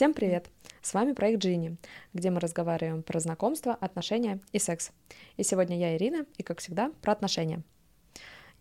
[0.00, 0.48] Всем привет!
[0.80, 1.76] С вами проект Джинни,
[2.14, 4.92] где мы разговариваем про знакомства, отношения и секс.
[5.36, 7.62] И сегодня я Ирина, и, как всегда, про отношения.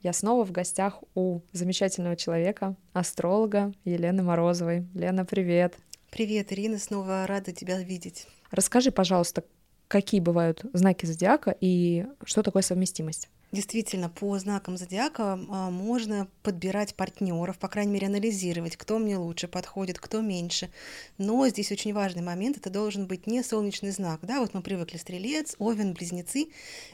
[0.02, 4.86] Я снова в гостях у замечательного человека, астролога Елены Морозовой.
[4.94, 5.78] Лена, привет!
[6.12, 8.28] Привет, Ирина, снова рада тебя видеть.
[8.52, 9.46] Расскажи, пожалуйста,
[9.88, 13.30] какие бывают знаки зодиака и что такое совместимость?
[13.52, 19.47] Действительно, по знакам зодиака а, можно подбирать партнеров, по крайней мере, анализировать, кто мне лучше
[19.47, 20.70] подходит, кто меньше.
[21.18, 24.19] Но здесь очень важный момент, это должен быть не солнечный знак.
[24.21, 26.50] Да, вот мы привыкли стрелец, овен, близнецы.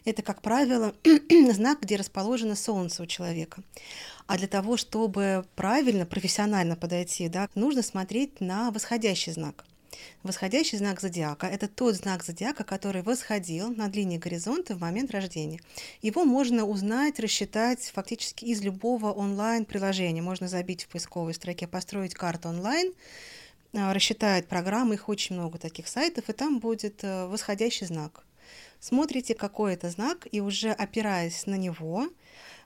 [0.05, 0.95] Это, как правило,
[1.51, 3.61] знак, где расположено солнце у человека.
[4.25, 9.65] А для того, чтобы правильно, профессионально подойти, да, нужно смотреть на восходящий знак–
[10.23, 15.59] Восходящий знак зодиака– это тот знак зодиака, который восходил над линией горизонта в момент рождения.
[16.01, 20.21] Его можно узнать, рассчитать фактически из любого онлайн-приложения.
[20.21, 22.93] Можно забить в поисковой строке «Построить карту онлайн»,
[23.73, 28.23] а, рассчитает программы, их очень много таких сайтов, и там будет э, восходящий знак.
[28.79, 32.07] Смотрите, какой это знак, и уже опираясь на него,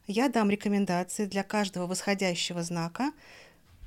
[0.08, 3.12] я дам рекомендации для каждого восходящего знака,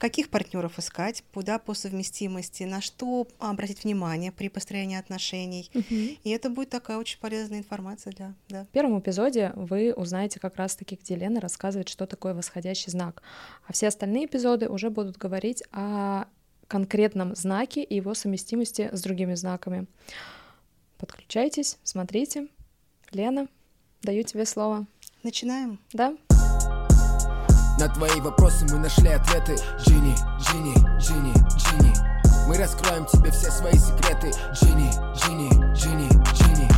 [0.03, 5.71] каких партнеров искать, куда по совместимости, на что обратить внимание при построении отношений.
[5.75, 5.95] Угу.
[6.25, 8.35] И это будет такая очень полезная информация для...
[8.49, 8.65] Да.
[8.65, 13.23] В первом эпизоде вы узнаете как раз-таки, где Лена рассказывает, что такое восходящий знак.
[13.69, 16.25] А все остальные эпизоды уже будут говорить о
[16.67, 19.87] конкретном знаке и его совместимости с другими знаками.
[20.99, 22.49] Подключайтесь, смотрите.
[23.13, 23.47] Лена,
[24.03, 24.85] даю тебе слово.
[25.23, 25.79] Начинаем?
[25.93, 26.17] Да.
[27.83, 29.57] На твои вопросы мы нашли ответы.
[29.81, 31.93] Джинни, Джинни, Джинни, Джинни.
[32.47, 34.31] Мы раскроем тебе все свои секреты.
[34.53, 36.69] Джинни, Джинни, Джинни, Джинни.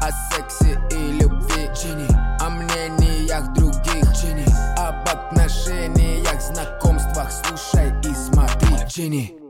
[0.00, 2.06] О сексе и любви Джинни.
[2.40, 4.46] О мнениях других Джинни.
[4.78, 9.43] Об отношениях, знакомствах Слушай и смотри Джинни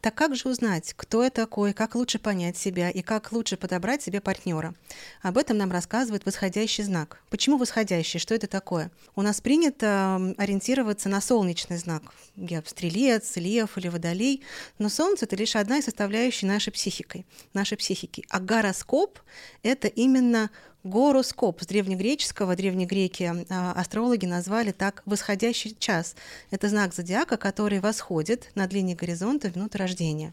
[0.00, 4.00] так как же узнать, кто я такой, как лучше понять себя и как лучше подобрать
[4.00, 4.74] себе партнера?
[5.22, 7.20] Об этом нам рассказывает восходящий знак.
[7.30, 8.20] Почему восходящий?
[8.20, 8.92] Что это такое?
[9.16, 12.14] У нас принято ориентироваться на солнечный знак.
[12.36, 14.44] Я стрелец, лев или водолей.
[14.78, 17.26] Но солнце— это лишь одна из составляющих нашей психики.
[17.52, 18.24] Нашей психики.
[18.28, 19.18] А гороскоп—
[19.64, 20.50] это именно
[20.84, 26.14] Гороскоп с древнегреческого, древнегреки а, астрологи назвали так восходящий час.
[26.50, 30.32] Это знак зодиака, который восходит над линией горизонта в минуту рождения.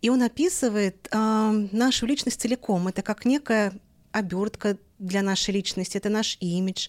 [0.00, 2.88] И он описывает э, нашу личность целиком.
[2.88, 3.72] Это как некая
[4.12, 6.88] обертка для нашей личности, это наш имидж.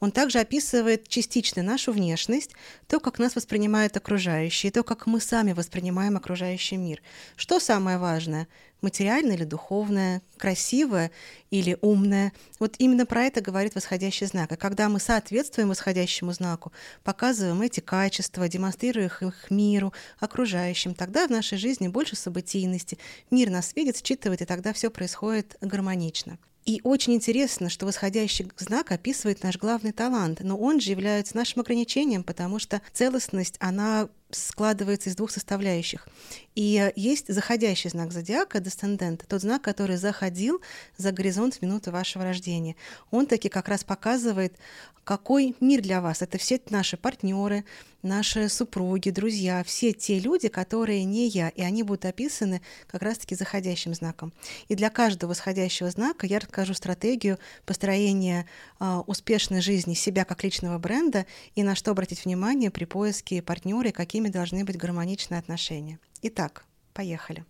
[0.00, 2.50] Он также описывает частично нашу внешность,
[2.88, 7.02] то, как нас воспринимают окружающие, то, как мы сами воспринимаем окружающий мир.
[7.36, 8.48] Что самое важное?
[8.80, 11.10] Материальное или духовное, красивое
[11.50, 12.32] или умное?
[12.58, 14.52] Вот именно про это говорит восходящий знак.
[14.52, 16.70] И когда мы соответствуем восходящему знаку,
[17.02, 22.98] показываем эти качества, демонстрируем их миру, окружающим, тогда в нашей жизни больше событийности,
[23.30, 26.38] мир нас видит, считывает, и тогда все происходит гармонично.
[26.64, 31.60] И очень интересно, что восходящий знак описывает наш главный талант, но он же является нашим
[31.60, 36.06] ограничением, потому что целостность, она складывается из двух составляющих.
[36.54, 40.60] И есть заходящий знак зодиака, десцендент, тот знак, который заходил
[40.96, 42.76] за горизонт в минуту вашего рождения.
[43.10, 44.56] Он таки как раз показывает,
[45.04, 46.22] какой мир для вас.
[46.22, 47.64] Это все наши партнеры,
[48.02, 53.34] наши супруги, друзья, все те люди, которые не я, и они будут описаны как раз-таки
[53.34, 54.32] заходящим знаком.
[54.68, 58.46] И для каждого восходящего знака я расскажу стратегию построения
[58.80, 63.88] э, успешной жизни себя как личного бренда и на что обратить внимание при поиске партнера
[63.88, 65.98] и какими ними должны быть гармоничные отношения.
[66.22, 66.64] Итак,
[66.94, 67.44] поехали.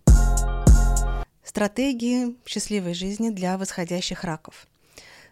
[1.43, 4.67] Стратегии счастливой жизни для восходящих раков.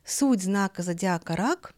[0.05, 1.73] Суть знака зодиака рак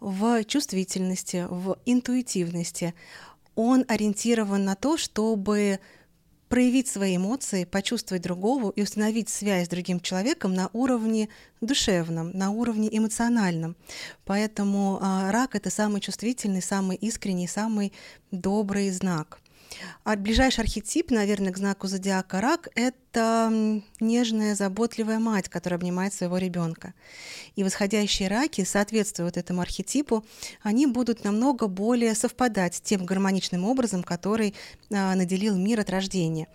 [0.00, 2.94] в чувствительности, в интуитивности.
[3.54, 5.78] Он ориентирован на то, чтобы
[6.50, 11.28] проявить свои эмоции, почувствовать другого и установить связь с другим человеком на уровне
[11.60, 13.76] душевном, на уровне эмоциональном.
[14.24, 17.92] Поэтому а, рак это самый чувствительный, самый искренний, самый
[18.32, 19.39] добрый знак.
[20.04, 23.52] А ближайший архетип, наверное, к знаку зодиака рак— это
[24.00, 26.94] нежная, заботливая мать, которая обнимает своего ребенка.
[27.56, 30.24] И восходящие раки, соответствуя вот этому архетипу,
[30.62, 34.54] они будут намного более совпадать с тем гармоничным образом, который
[34.92, 36.48] а, наделил мир от рождения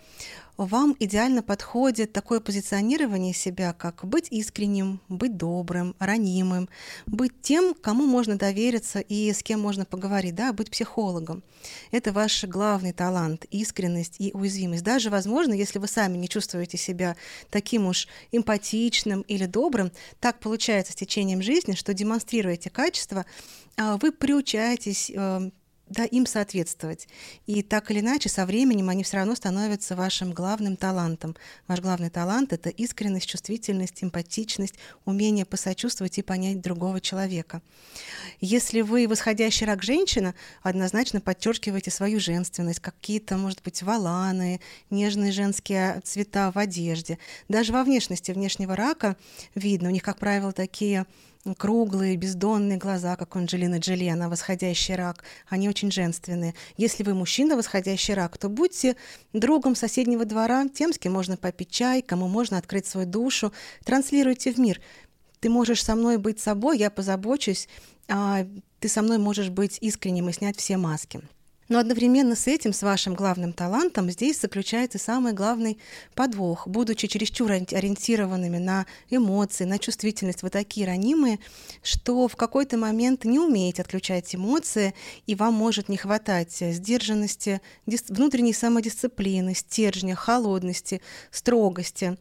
[0.56, 6.68] вам идеально подходит такое позиционирование себя, как быть искренним, быть добрым, ранимым,
[7.06, 11.42] быть тем, кому можно довериться и с кем можно поговорить, да, быть психологом.
[11.90, 14.84] Это ваш главный талант, искренность и уязвимость.
[14.84, 17.16] Даже, возможно, если вы сами не чувствуете себя
[17.50, 23.26] таким уж эмпатичным или добрым, так получается с течением жизни, что демонстрируя эти качества,
[23.76, 25.50] а, вы приучаетесь э,
[25.88, 27.06] да, им соответствовать.
[27.46, 31.36] И так или иначе, со временем они все равно становятся вашим главным талантом.
[31.68, 34.74] Ваш главный талант— это искренность, чувствительность, эмпатичность,
[35.04, 37.62] умение посочувствовать и понять другого человека.
[38.40, 44.60] Если вы восходящий рак женщина, однозначно подчеркиваете свою женственность, какие-то, может быть, валаны,
[44.90, 47.18] нежные женские цвета в одежде.
[47.48, 49.16] Даже во внешности внешнего рака
[49.54, 51.06] видно, у них, как правило, такие
[51.54, 56.54] круглые, бездонные глаза, как у Анджелины Джоли, она восходящий рак, они очень женственные.
[56.76, 58.96] Если вы мужчина, восходящий рак, то будьте
[59.32, 63.52] другом соседнего двора, тем, с кем можно попить чай, кому можно открыть свою душу,
[63.84, 64.80] транслируйте в мир.
[65.40, 67.68] Ты можешь со мной быть собой, я позабочусь,
[68.08, 68.46] а
[68.80, 71.20] ты со мной можешь быть искренним и снять все маски.
[71.68, 75.78] Но одновременно с этим, с вашим главным талантом, здесь заключается самый главный
[76.14, 76.68] подвох.
[76.68, 81.40] Будучи чересчур ориентированными на эмоции, на чувствительность, вы такие ранимые,
[81.82, 84.94] что в какой-то момент не умеете отключать эмоции,
[85.26, 87.60] и вам может не хватать сдержанности,
[88.08, 92.16] внутренней самодисциплины, стержня, холодности, строгости.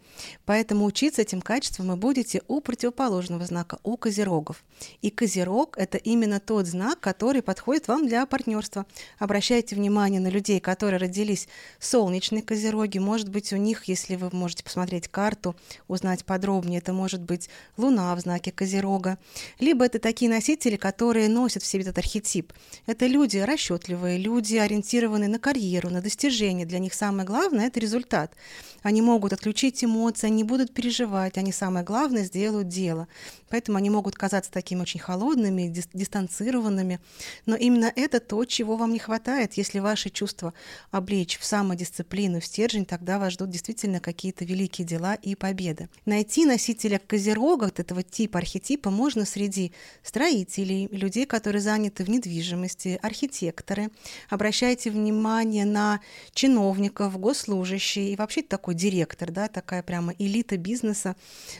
[0.45, 4.63] Поэтому учиться этим качествам вы будете у противоположного знака, у козерогов.
[5.01, 8.85] И козерог— это именно тот знак, который подходит вам для партнерства
[9.35, 12.99] обращайте внимание на людей, которые родились солнечные козероги.
[12.99, 15.57] Может быть, у них, если вы можете посмотреть карту,
[15.89, 19.17] узнать подробнее, это может быть Луна в знаке козерога.
[19.59, 22.53] Либо это такие носители, которые носят в себе этот архетип.
[22.85, 26.65] Это люди расчетливые, люди, ориентированные на карьеру, на достижения.
[26.65, 28.31] Для них самое главное– это результат.
[28.83, 33.09] Они могут отключить эмоции, они будут переживать, они самое главное сделают дело.
[33.49, 37.01] Поэтому они могут казаться такими очень холодными, дистанцированными.
[37.45, 39.24] Но именно это то, чего вам не хватает.
[39.55, 40.53] Если ваши чувства
[40.91, 45.89] облечь в самодисциплину, в стержень, тогда вас ждут действительно какие-то великие дела и победы.
[46.05, 49.71] Найти носителя козерога этого типа, архетипа, можно среди
[50.03, 53.89] строителей, людей, которые заняты в недвижимости, архитекторы.
[54.29, 55.99] Обращайте внимание на
[56.33, 61.15] чиновников, госслужащие и вообще такой директор, да, такая прямо элита бизнеса,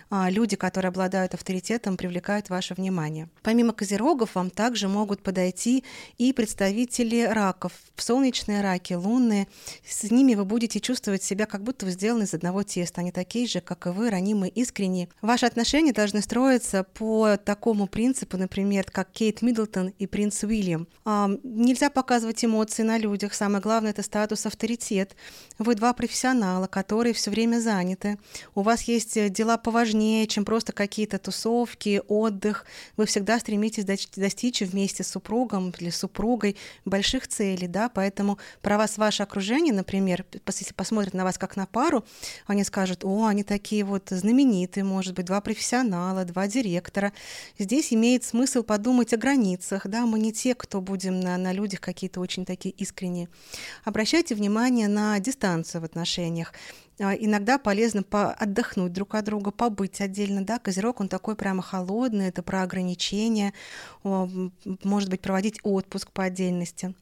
[0.09, 3.29] а, люди, которые обладают авторитетом, привлекают ваше внимание.
[3.43, 5.83] Помимо козерогов вам также могут подойти
[6.17, 7.21] и представители
[7.55, 9.47] раков, солнечные раки, лунные.
[9.87, 13.01] С ними вы будете чувствовать себя, как будто вы сделаны из одного теста.
[13.01, 15.07] Они такие же, как и вы, ранимые, искренние.
[15.21, 20.87] Ваши отношения должны строиться по такому принципу, например, как Кейт Миддлтон и принц Уильям.
[21.05, 23.33] А, нельзя показывать эмоции на людях.
[23.33, 25.15] Самое главное– это статус, авторитет.
[25.57, 28.17] Вы два профессионала, которые все время заняты,
[28.53, 32.65] у вас есть э, дела поважнее, чем просто какие-то тусовки, отдых,
[32.97, 38.97] вы всегда стремитесь достичь вместе с супругом или супругой больших целей, да, поэтому про вас
[38.97, 42.05] ваше окружение, например, если посмотрят на вас как на пару,
[42.47, 47.13] они скажут, о, они такие вот знаменитые, может быть, два профессионала, два директора.
[47.59, 51.81] Здесь имеет смысл подумать о границах, да, мы не те, кто будем на, на людях
[51.81, 53.29] какие-то очень такие искренние.
[53.83, 56.53] Обращайте внимание на дистанцию в отношениях.
[56.99, 62.27] А, иногда полезно отдохнуть друг от друга, побыть отдельно, да, козерог, он такой прямо холодный,
[62.27, 63.53] это про ограничения,
[64.03, 66.93] может быть, проводить отпуск по отдельности.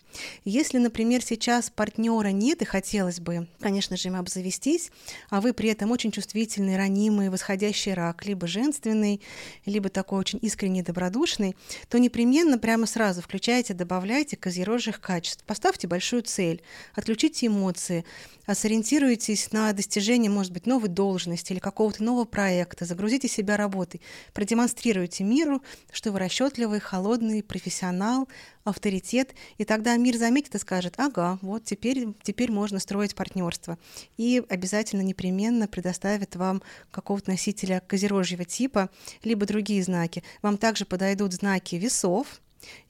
[0.45, 4.92] Если, например, сейчас партнера нет и хотелось бы, конечно же, им обзавестись,
[5.30, 9.21] а вы при этом очень чувствительный, ранимый, восходящий рак, либо женственный,
[9.65, 11.56] либо такой очень искренний, добродушный,
[11.89, 15.44] то непременно прямо сразу включайте, добавляйте козерожьих качеств.
[15.45, 16.62] Поставьте большую цель,
[16.94, 18.06] отключите эмоции,
[18.51, 24.02] сориентируйтесь на достижение, может быть, новой должности или какого-то нового проекта, загрузите себя работой,
[24.33, 25.61] продемонстрируйте миру,
[25.92, 28.28] что вы расчетливый, холодный, профессионал,
[28.63, 33.77] авторитет, и тогда мир заметит и скажет, ага, вот теперь, теперь можно строить партнерство.
[34.17, 38.89] И обязательно непременно предоставит вам какого-то носителя козерожьего типа,
[39.23, 40.23] либо другие знаки.
[40.41, 42.41] Вам также подойдут знаки весов,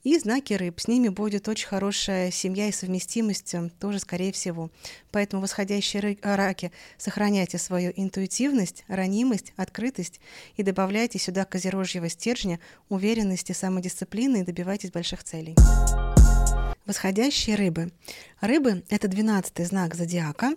[0.03, 0.79] и знаки рыб.
[0.79, 4.69] С ними будет очень хорошая семья и совместимость э, тоже, скорее всего.
[5.11, 10.19] Поэтому восходящие раки сохраняйте свою интуитивность, ранимость, открытость
[10.55, 15.55] и добавляйте сюда козерожьего стержня, уверенности, самодисциплины и добивайтесь больших целей.
[16.85, 17.91] Восходящие рыбы.
[18.41, 20.55] Рыбы— это двенадцатый знак зодиака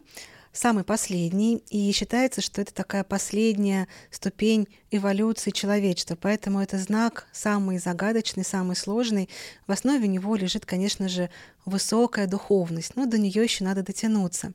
[0.57, 7.79] самый последний, и считается, что это такая последняя ступень эволюции человечества, поэтому это знак самый
[7.79, 9.29] загадочный, самый сложный.
[9.67, 11.31] В основе него лежит, конечно же,
[11.65, 14.53] высокая духовность, но до нее еще надо дотянуться.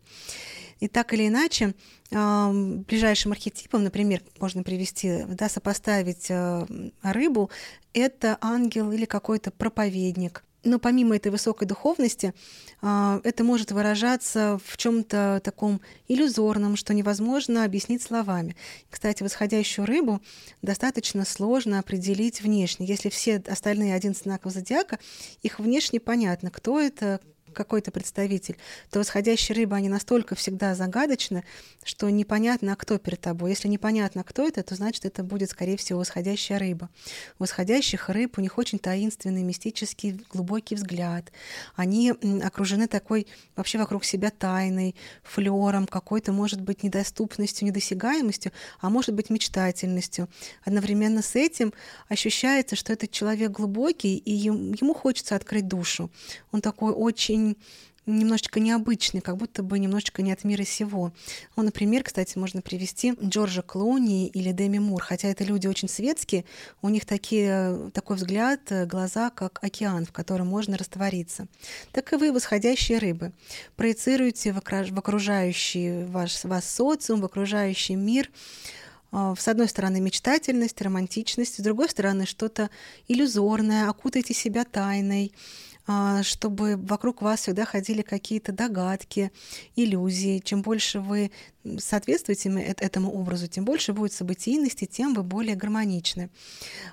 [0.80, 1.76] И так или иначе,
[2.10, 6.66] ближайшим архетипом, например, можно привести, да, сопоставить э,
[7.04, 7.52] рыбу,
[7.94, 12.34] это ангел или какой-то проповедник, но помимо этой высокой духовности,
[12.82, 18.56] а, это может выражаться в чем-то таком иллюзорном, что невозможно объяснить словами.
[18.90, 20.22] Кстати, восходящую рыбу
[20.62, 22.86] достаточно сложно определить внешне.
[22.86, 25.00] Если все остальные 11 знаков зодиака,
[25.42, 27.20] их внешне понятно, кто это,
[27.54, 28.58] какой-то представитель,
[28.90, 31.44] то восходящие рыбы, они настолько всегда загадочны,
[31.84, 33.52] что непонятно, кто перед тобой.
[33.52, 36.90] Если непонятно, кто это, то значит, это будет, скорее всего, восходящая рыба.
[37.40, 41.32] У восходящих рыб у них очень таинственный, мистический, глубокий взгляд.
[41.76, 42.12] Они
[42.44, 49.30] окружены такой вообще вокруг себя тайной, флером, какой-то, может быть, недоступностью, недосягаемостью, а может быть,
[49.30, 50.30] мечтательностью.
[50.64, 51.74] Одновременно с этим
[52.08, 56.10] ощущается, что этот человек глубокий, и ему хочется открыть душу.
[56.52, 57.41] Он такой очень
[58.06, 61.14] немножечко необычный, как будто бы немножечко не от мира сего.
[61.56, 66.46] Ну, например, кстати, можно привести Джорджа Клуни или Деми Мур, хотя это люди очень светские,
[66.82, 71.48] у них такие, такой взгляд, глаза, как океан, в котором можно раствориться.
[71.92, 73.34] Так и вы, восходящие рыбы,
[73.76, 78.32] проецируете в окружающий ваш, вас социум, в окружающий мир,
[79.12, 82.70] а, с одной стороны мечтательность, романтичность, с другой стороны что-то
[83.08, 85.34] иллюзорное, окутайте себя тайной,
[86.24, 89.32] чтобы вокруг вас всегда ходили какие-то догадки,
[89.76, 90.40] иллюзии.
[90.40, 91.32] Чем больше вы
[91.80, 96.30] соответствуете этому образу, тем больше будет событийности, тем вы более гармоничны.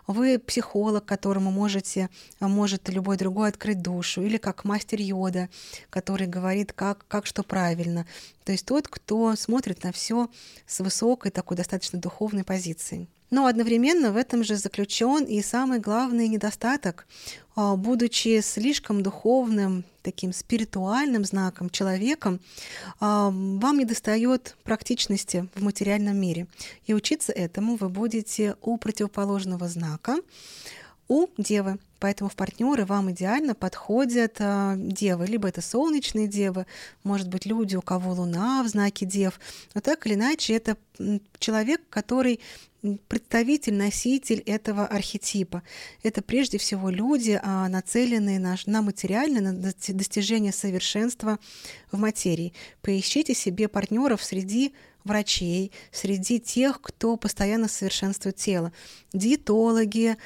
[0.07, 5.49] Вы психолог, которому можете, может любой другой открыть душу, или как мастер йода,
[5.90, 8.07] который говорит, как, как что правильно.
[8.45, 10.28] То есть тот, кто смотрит на все
[10.66, 13.09] с высокой, такой достаточно духовной позиции.
[13.30, 17.06] Но одновременно в этом же заключен и самый главный недостаток.
[17.54, 22.40] А, будучи слишком духовным, таким спиритуальным знаком, человеком,
[23.00, 26.47] а, вам не достает практичности в материальном мире.
[26.87, 30.16] И учиться этому вы будете у противоположного знака,
[31.08, 31.78] у девы.
[31.99, 35.26] Поэтому в партнеры вам идеально подходят э, девы.
[35.26, 36.67] Либо это солнечные девы,
[37.02, 39.40] может быть, люди, у кого луна в знаке дев.
[39.75, 40.76] Но так или иначе, это
[41.38, 42.40] человек, который
[43.09, 45.62] представитель, носитель этого архетипа.
[46.02, 51.38] Это прежде всего люди, а, нацеленные на, на материальное, на достижение совершенства
[51.90, 52.52] в материи.
[52.81, 54.73] Поищите себе партнеров среди
[55.05, 58.73] врачей, среди тех, кто постоянно совершенствует тело.
[59.12, 60.17] Диетологи,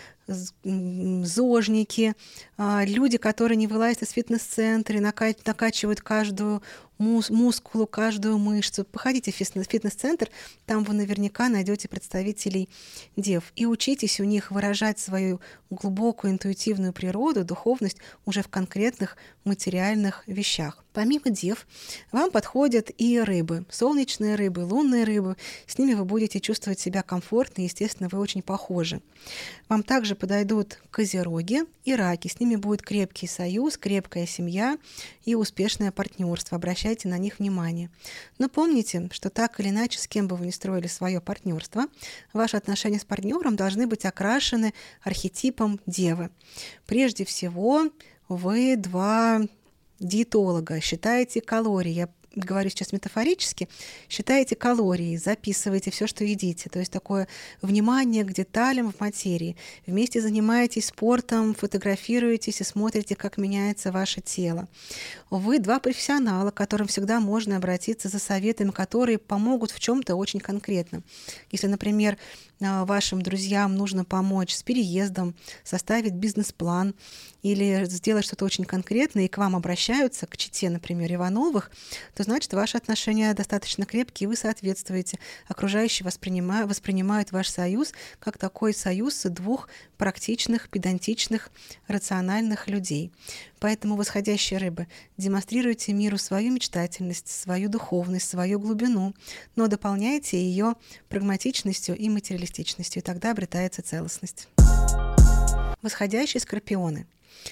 [0.65, 2.15] зожники,
[2.57, 6.62] а, люди, которые не вылазят из фитнес-центра, накачивают каждую
[6.99, 8.85] мускулу, каждую мышцу.
[8.85, 10.31] Походите в фитнес-центр,
[10.67, 12.69] там вы наверняка найдете представителей
[13.17, 13.53] дев.
[13.57, 20.85] И учитесь у них выражать свою глубокую интуитивную природу, духовность уже в конкретных материальных вещах.
[20.93, 21.67] Помимо дев,
[22.12, 25.37] вам подходят и рыбы, солнечные рыбы, лунные рыбы.
[25.67, 29.01] С ними вы будете чувствовать себя комфортно, и, естественно, вы очень похожи.
[29.69, 32.29] Вам также подойдут козероги и раки.
[32.29, 34.79] С ними будет крепкий союз, крепкая семья
[35.25, 36.55] и успешное партнерство.
[36.55, 37.91] Обращайте на них внимание.
[38.38, 41.87] Но помните, что так или иначе, с кем бы вы ни строили свое партнерство,
[42.33, 46.31] ваши отношения с партнером должны быть окрашены архетипом девы.
[46.87, 47.91] Прежде всего,
[48.29, 49.41] вы два
[49.99, 51.91] диетолога, считаете калории.
[51.91, 53.69] Я говорю сейчас метафорически,
[54.09, 56.69] считаете калории, записываете все, что едите.
[56.71, 57.29] То есть такое
[57.61, 59.57] внимание к деталям в материи.
[59.87, 64.69] Вместе занимаетесь спортом, фотографируетесь и смотрите, как меняется ваше тело.
[65.31, 70.41] Вы два профессионала, к которым всегда можно обратиться за советами, которые помогут в чем-то очень
[70.41, 71.03] конкретно.
[71.51, 72.19] Если, например,
[72.62, 76.95] вашим друзьям нужно помочь с переездом, составить бизнес-план
[77.42, 81.71] или сделать что-то очень конкретное, и к вам обращаются, к чите, например, Ивановых,
[82.14, 85.19] то значит, ваши отношения достаточно крепкие, вы соответствуете.
[85.49, 91.50] Окружающие воспринимают, воспринимают ваш союз как такой союз двух практичных, педантичных,
[91.88, 93.12] рациональных людей.
[93.59, 99.14] Поэтому, восходящие рыбы, демонстрируйте миру свою мечтательность, свою духовность, свою глубину,
[99.54, 100.75] но дополняйте ее
[101.09, 102.51] прагматичностью и материалистичностью,
[102.99, 104.49] и тогда обретается целостность.
[105.82, 107.06] Восходящие скорпионы.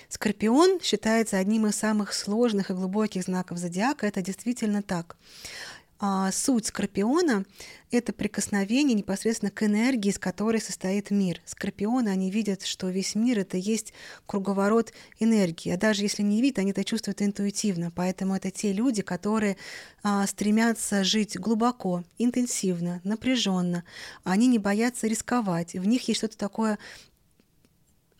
[0.09, 4.07] Скорпион считается одним из самых сложных и глубоких знаков зодиака.
[4.07, 5.16] Это действительно так.
[6.02, 7.45] А суть скорпиона—
[7.90, 11.42] это прикосновение непосредственно к энергии, из которой состоит мир.
[11.45, 13.92] Скорпионы, они видят, что весь мир— это есть
[14.25, 15.71] круговорот энергии.
[15.71, 17.92] А даже если не видят, они это чувствуют интуитивно.
[17.95, 19.59] Поэтому это те люди, которые
[20.02, 23.85] а, стремятся жить глубоко, интенсивно, напряженно.
[24.25, 25.75] Они не боятся рисковать.
[25.75, 26.78] В них есть что-то такое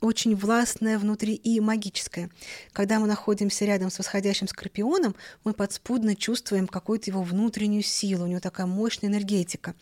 [0.01, 2.31] очень властное внутри и магическое.
[2.73, 5.15] Когда мы находимся рядом с восходящим скорпионом,
[5.45, 9.75] мы подспудно чувствуем какую-то его внутреннюю силу, у него такая мощная энергетика.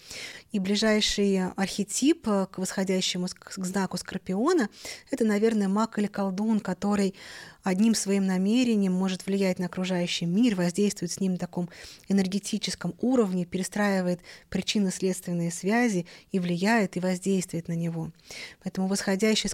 [0.53, 4.69] И ближайший архетип к восходящему к знаку скорпиона—
[5.11, 7.15] это, наверное, маг или колдун, который
[7.63, 11.69] одним своим намерением может влиять на окружающий мир, воздействует с ним на таком
[12.09, 18.11] энергетическом уровне, перестраивает причинно-следственные связи и влияет и воздействует на него.
[18.63, 19.51] Поэтому восходящие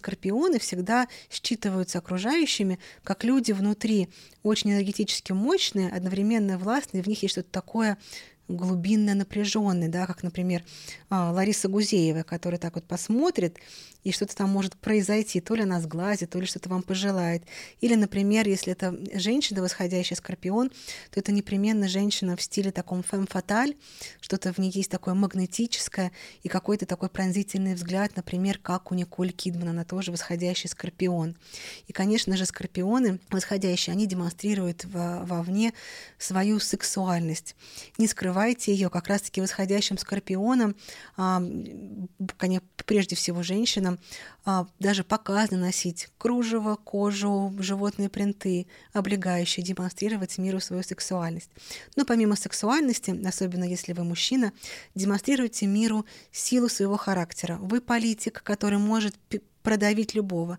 [0.55, 4.09] скорпионы всегда считываются окружающими как люди внутри
[4.43, 7.97] очень энергетически мощные, одновременно властные, в них есть что-то такое
[8.49, 10.63] глубинно напряженный, да, как, например,
[11.09, 13.59] а, Лариса Гузеева, которая так вот посмотрит,
[14.05, 17.43] и что-то там может произойти, то ли она сглазит, то ли что-то вам пожелает.
[17.81, 20.71] Или, например, если это женщина, восходящая скорпион,
[21.11, 23.75] то это непременно женщина в стиле таком фэм-фаталь,
[24.21, 29.33] что-то в ней есть такое магнетическое и какой-то такой пронзительный взгляд, например, как у Николь
[29.33, 31.37] Кидман, она тоже восходящий скорпион.
[31.87, 35.73] И, конечно же, скорпионы восходящие, они демонстрируют вовне
[36.19, 37.57] свою сексуальность,
[37.99, 40.77] не открываете ее как раз-таки восходящим скорпионом,
[41.17, 41.43] а,
[42.37, 43.94] конечно, прежде всего женщинам,
[44.45, 51.51] а, даже показано носить кружево, кожу, животные принты, облегающие, демонстрировать миру свою сексуальность.
[51.97, 54.53] Но помимо сексуальности, особенно если вы мужчина,
[54.95, 57.59] демонстрируйте миру силу своего характера.
[57.61, 59.15] Вы политик, который может
[59.65, 60.59] продавить любого.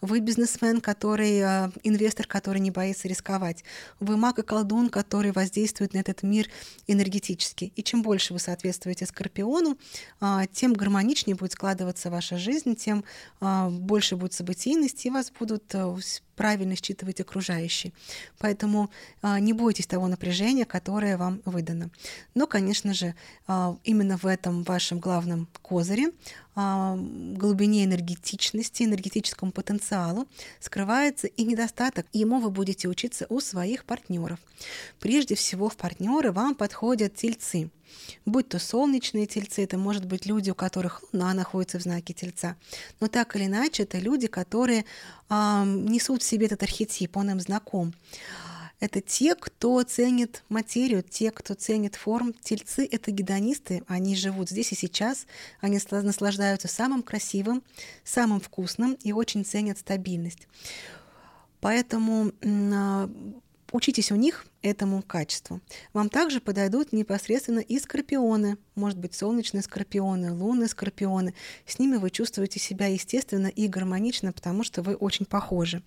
[0.00, 3.62] Вы бизнесмен, который, э, инвестор, который не боится рисковать.
[4.00, 6.48] Вы маг и колдун, который воздействует на этот мир
[6.86, 7.72] энергетически.
[7.76, 9.78] И чем больше вы соответствуете Скорпиону,
[10.20, 13.04] а, тем гармоничнее будет складываться ваша жизнь, тем
[13.40, 15.96] а, больше будет событийности, и вас будут э,
[16.36, 17.92] правильно считывать окружающие.
[18.38, 18.90] Поэтому
[19.22, 21.90] а, не бойтесь того напряжения, которое вам выдано.
[22.34, 23.14] Но, конечно же,
[23.46, 26.12] а, именно в этом вашем главном козыре,
[26.54, 27.86] а, глубине
[28.46, 30.26] энергетичности, энергетическому потенциалу
[30.60, 32.06] скрывается и недостаток.
[32.12, 34.38] Ему вы будете учиться у своих партнеров.
[35.00, 37.70] Прежде всего в партнеры вам подходят тельцы.
[38.24, 42.56] Будь то солнечные тельцы, это может быть люди, у которых луна находится в знаке тельца.
[43.00, 44.84] Но так или иначе, это люди, которые
[45.30, 47.94] э, несут в себе этот архетип, он им знаком.
[48.78, 52.34] Это те, кто ценит материю, те, кто ценит форм.
[52.34, 55.26] Тельцы— это гедонисты, они живут здесь и сейчас,
[55.60, 57.62] они наслаждаются самым красивым,
[58.04, 60.46] самым вкусным и очень ценят стабильность.
[61.60, 63.10] Поэтому а,
[63.76, 65.60] Учитесь у них этому качеству.
[65.92, 71.34] Вам также подойдут непосредственно и скорпионы, может быть, солнечные скорпионы, лунные скорпионы.
[71.66, 75.82] С ними вы чувствуете себя естественно и гармонично, потому что вы очень похожи.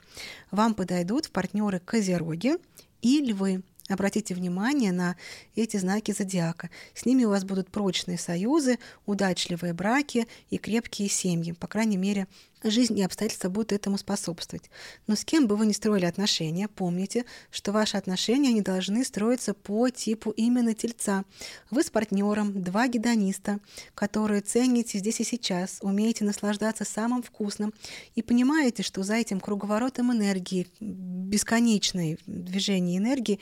[0.52, 2.58] Вам подойдут партнеры козероги
[3.02, 3.63] и львы.
[3.88, 5.15] Обратите внимание на
[5.56, 6.69] эти знаки зодиака.
[6.93, 11.54] С ними у вас будут прочные союзы, удачливые браки и крепкие семьи.
[11.54, 12.28] По крайней мере,
[12.63, 14.69] Жизнь и обстоятельства будут этому способствовать.
[15.08, 19.54] Но с кем бы вы ни строили отношения, помните, что ваши отношения не должны строиться
[19.54, 21.24] по типу именно тельца.
[21.72, 23.60] Вы с партнером, два гедониста,
[23.95, 27.74] которые цените здесь и сейчас, умеете наслаждаться самым вкусным
[28.15, 33.39] и понимаете, что за этим круговоротом энергии, бесконечной движения энергии,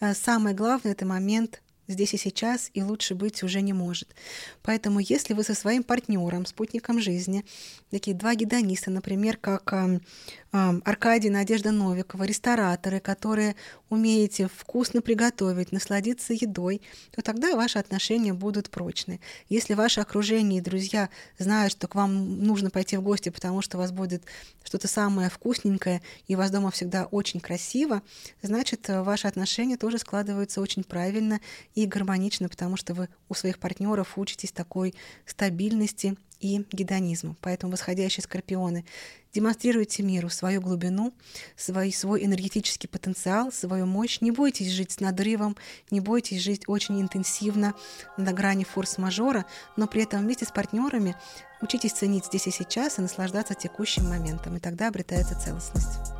[0.00, 4.08] э, самое главное— это момент здесь и сейчас, и лучше быть уже не может.
[4.62, 7.44] Поэтому если вы со своим партнером, спутником жизни,
[7.90, 10.00] такие два гедониста, например, как э,
[10.52, 13.56] э, Аркадий Надежда Новикова, рестораторы, которые
[13.90, 19.20] умеете вкусно приготовить, насладиться едой, то тогда ваши отношения будут прочны.
[19.48, 23.76] Если ваше окружение и друзья знают, что к вам нужно пойти в гости, потому что
[23.76, 24.22] у вас будет
[24.62, 28.02] что-то самое вкусненькое, и у вас дома всегда очень красиво,
[28.42, 31.40] значит, э, ваши отношения тоже складываются очень правильно
[31.74, 34.94] и гармонично, потому что вы у своих партнеров учитесь такой
[35.26, 37.36] стабильности и гедонизму.
[37.40, 38.84] Поэтому восходящие скорпионы
[39.34, 41.12] демонстрируйте миру свою глубину,
[41.56, 44.20] свой, свой энергетический потенциал, свою мощь.
[44.20, 45.56] Не бойтесь жить с надрывом,
[45.90, 47.74] не бойтесь жить очень интенсивно
[48.16, 51.16] на грани форс-мажора, но при этом вместе с партнерами
[51.62, 56.19] учитесь ценить здесь и сейчас и наслаждаться текущим моментом, и тогда обретается целостность.